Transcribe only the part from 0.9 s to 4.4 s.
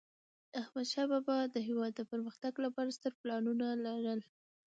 بابا د هیواد د پرمختګ لپاره ستر پلانونه لرل.